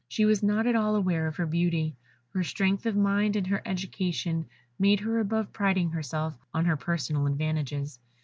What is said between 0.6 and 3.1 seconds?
at all aware of her beauty; her strength of